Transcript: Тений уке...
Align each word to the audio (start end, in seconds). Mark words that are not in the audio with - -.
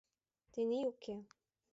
Тений 0.51 0.85
уке... 0.91 1.15